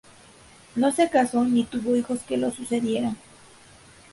[0.75, 3.17] No se casó ni tuvo hijos que lo sucedieran.